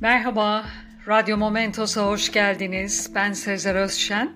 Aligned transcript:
Merhaba, 0.00 0.64
Radyo 1.08 1.36
Momentos'a 1.36 2.06
hoş 2.06 2.32
geldiniz. 2.32 3.10
Ben 3.14 3.32
Sezer 3.32 3.74
Özşen. 3.74 4.32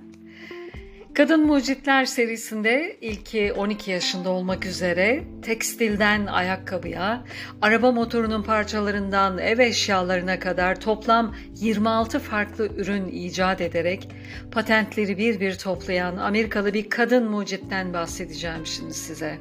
Kadın 1.15 1.47
Mucitler 1.47 2.05
serisinde 2.05 2.97
ilki 3.01 3.53
12 3.53 3.91
yaşında 3.91 4.31
olmak 4.31 4.67
üzere 4.67 5.25
tekstilden 5.43 6.27
ayakkabıya, 6.27 7.25
araba 7.63 7.93
motorunun 7.93 8.43
parçalarından 8.43 9.39
ev 9.39 9.59
eşyalarına 9.59 10.39
kadar 10.39 10.81
toplam 10.81 11.35
26 11.57 12.19
farklı 12.19 12.67
ürün 12.77 13.09
icat 13.09 13.61
ederek 13.61 14.09
patentleri 14.53 15.19
bir 15.19 15.41
bir 15.41 15.59
toplayan 15.59 16.17
Amerikalı 16.17 16.75
bir 16.75 16.91
kadın 16.91 17.31
mucitten 17.31 17.93
bahsedeceğim 17.93 18.67
şimdi 18.67 18.95
size. 18.95 19.39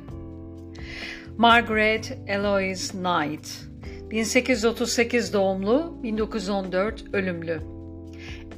Margaret 1.38 2.18
Eloise 2.28 2.92
Knight 2.92 3.69
1838 4.12 5.34
doğumlu, 5.34 5.98
1914 6.04 7.04
ölümlü. 7.14 7.60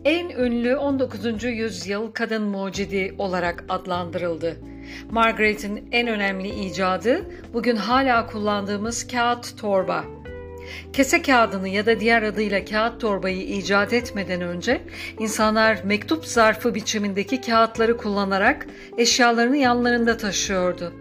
En 0.05 0.29
ünlü 0.29 0.75
19. 0.75 1.43
yüzyıl 1.43 2.11
kadın 2.11 2.43
mucidi 2.43 3.15
olarak 3.17 3.63
adlandırıldı. 3.69 4.57
Margaret'in 5.09 5.89
en 5.91 6.07
önemli 6.07 6.49
icadı 6.49 7.25
bugün 7.53 7.75
hala 7.75 8.27
kullandığımız 8.27 9.07
kağıt 9.07 9.57
torba. 9.57 10.05
Kese 10.93 11.21
kağıdını 11.21 11.69
ya 11.69 11.85
da 11.85 11.99
diğer 11.99 12.23
adıyla 12.23 12.65
kağıt 12.65 13.01
torbayı 13.01 13.41
icat 13.41 13.93
etmeden 13.93 14.41
önce 14.41 14.81
insanlar 15.19 15.83
mektup 15.83 16.25
zarfı 16.25 16.75
biçimindeki 16.75 17.41
kağıtları 17.41 17.97
kullanarak 17.97 18.67
eşyalarını 18.97 19.57
yanlarında 19.57 20.17
taşıyordu. 20.17 20.93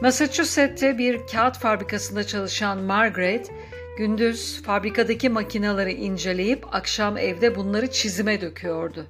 Massachusetts'te 0.00 0.98
bir 0.98 1.20
kağıt 1.32 1.58
fabrikasında 1.58 2.24
çalışan 2.24 2.78
Margaret, 2.78 3.50
Gündüz 3.98 4.62
fabrikadaki 4.62 5.28
makinaları 5.28 5.90
inceleyip 5.90 6.74
akşam 6.74 7.16
evde 7.16 7.56
bunları 7.56 7.90
çizime 7.90 8.40
döküyordu. 8.40 9.06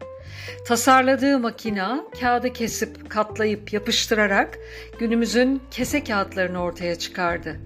Tasarladığı 0.66 1.38
makina 1.38 2.04
kağıdı 2.20 2.52
kesip 2.52 3.10
katlayıp 3.10 3.72
yapıştırarak 3.72 4.58
günümüzün 4.98 5.62
kese 5.70 6.04
kağıtlarını 6.04 6.62
ortaya 6.62 6.94
çıkardı. 6.94 7.56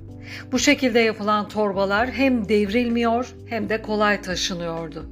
Bu 0.53 0.59
şekilde 0.59 0.98
yapılan 0.98 1.48
torbalar 1.48 2.11
hem 2.11 2.48
devrilmiyor 2.48 3.34
hem 3.48 3.69
de 3.69 3.83
kolay 3.83 4.23
taşınıyordu. 4.23 5.06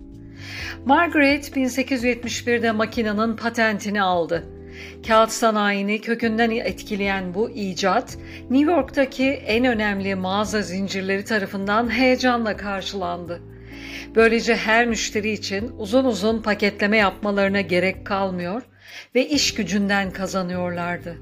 Margaret 0.87 1.57
1871'de 1.57 2.73
makinenin 2.73 3.37
patentini 3.37 4.03
aldı 4.03 4.60
Kağıt 5.07 5.31
sanayini 5.31 6.01
kökünden 6.01 6.51
etkileyen 6.51 7.35
bu 7.35 7.51
icat, 7.51 8.19
New 8.51 8.73
York'taki 8.73 9.31
en 9.31 9.65
önemli 9.65 10.15
mağaza 10.15 10.63
zincirleri 10.63 11.25
tarafından 11.25 11.91
heyecanla 11.91 12.57
karşılandı. 12.57 13.41
Böylece 14.15 14.57
her 14.57 14.87
müşteri 14.87 15.31
için 15.31 15.73
uzun 15.79 16.05
uzun 16.05 16.43
paketleme 16.43 16.97
yapmalarına 16.97 17.61
gerek 17.61 18.07
kalmıyor 18.07 18.63
ve 19.15 19.29
iş 19.29 19.55
gücünden 19.55 20.11
kazanıyorlardı. 20.11 21.17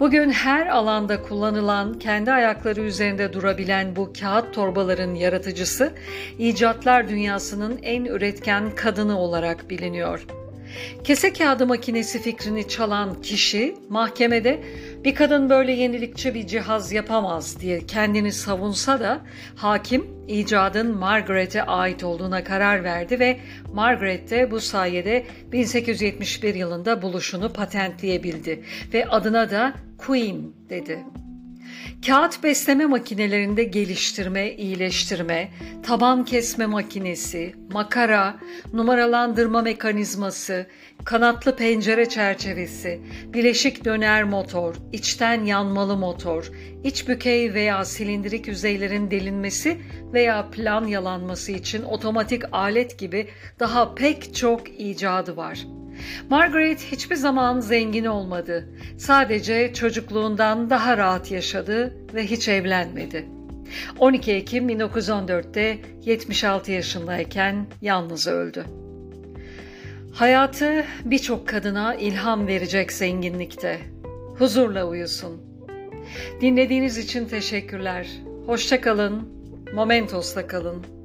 Bugün 0.00 0.30
her 0.30 0.66
alanda 0.66 1.22
kullanılan, 1.22 1.98
kendi 1.98 2.32
ayakları 2.32 2.80
üzerinde 2.80 3.32
durabilen 3.32 3.96
bu 3.96 4.12
kağıt 4.20 4.54
torbaların 4.54 5.14
yaratıcısı, 5.14 5.92
icatlar 6.38 7.08
dünyasının 7.08 7.78
en 7.82 8.04
üretken 8.04 8.74
kadını 8.74 9.18
olarak 9.18 9.70
biliniyor. 9.70 10.26
Kese 11.04 11.32
kağıdı 11.32 11.66
makinesi 11.66 12.22
fikrini 12.22 12.68
çalan 12.68 13.22
kişi 13.22 13.74
mahkemede 13.88 14.62
bir 15.04 15.14
kadın 15.14 15.50
böyle 15.50 15.72
yenilikçi 15.72 16.34
bir 16.34 16.46
cihaz 16.46 16.92
yapamaz 16.92 17.60
diye 17.60 17.86
kendini 17.86 18.32
savunsa 18.32 19.00
da 19.00 19.20
hakim 19.56 20.06
icadın 20.28 20.96
Margaret'e 20.96 21.62
ait 21.62 22.04
olduğuna 22.04 22.44
karar 22.44 22.84
verdi 22.84 23.20
ve 23.20 23.40
Margaret 23.74 24.30
de 24.30 24.50
bu 24.50 24.60
sayede 24.60 25.26
1871 25.52 26.54
yılında 26.54 27.02
buluşunu 27.02 27.52
patentleyebildi 27.52 28.62
ve 28.94 29.06
adına 29.08 29.50
da 29.50 29.74
Queen 29.98 30.52
dedi. 30.70 30.98
Kağıt 32.06 32.42
besleme 32.42 32.86
makinelerinde 32.86 33.64
geliştirme, 33.64 34.52
iyileştirme, 34.52 35.48
taban 35.82 36.24
kesme 36.24 36.66
makinesi, 36.66 37.54
makara, 37.72 38.36
numaralandırma 38.72 39.62
mekanizması, 39.62 40.66
kanatlı 41.04 41.56
pencere 41.56 42.08
çerçevesi, 42.08 43.00
bileşik 43.26 43.84
döner 43.84 44.24
motor, 44.24 44.74
içten 44.92 45.44
yanmalı 45.44 45.96
motor, 45.96 46.50
iç 46.84 47.08
bükey 47.08 47.54
veya 47.54 47.84
silindirik 47.84 48.48
yüzeylerin 48.48 49.10
delinmesi 49.10 49.78
veya 50.12 50.50
plan 50.50 50.86
yalanması 50.86 51.52
için 51.52 51.82
otomatik 51.82 52.42
alet 52.52 52.98
gibi 52.98 53.28
daha 53.60 53.94
pek 53.94 54.34
çok 54.34 54.80
icadı 54.80 55.36
var.'' 55.36 55.85
Margaret 56.30 56.80
hiçbir 56.80 57.16
zaman 57.16 57.60
zengin 57.60 58.04
olmadı. 58.04 58.68
Sadece 58.98 59.72
çocukluğundan 59.72 60.70
daha 60.70 60.96
rahat 60.96 61.30
yaşadı 61.30 61.96
ve 62.14 62.26
hiç 62.26 62.48
evlenmedi. 62.48 63.26
12 63.98 64.32
Ekim 64.32 64.68
1914'te 64.68 65.78
76 66.04 66.72
yaşındayken 66.72 67.66
yalnız 67.82 68.26
öldü. 68.26 68.64
Hayatı 70.14 70.84
birçok 71.04 71.48
kadına 71.48 71.94
ilham 71.94 72.46
verecek 72.46 72.92
zenginlikte. 72.92 73.78
Huzurla 74.38 74.84
uyusun. 74.84 75.42
Dinlediğiniz 76.40 76.98
için 76.98 77.24
teşekkürler. 77.24 78.08
Hoşçakalın. 78.46 79.28
Momentos'ta 79.74 80.46
kalın. 80.46 80.95